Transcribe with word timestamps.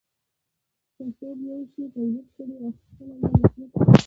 که 0.95 1.03
څوک 1.17 1.37
یو 1.49 1.59
شی 1.71 1.81
تولید 1.93 2.27
کړي 2.35 2.55
او 2.61 2.69
پخپله 2.77 3.13
یې 3.13 3.15
مصرف 3.21 3.69
کړي 3.73 3.91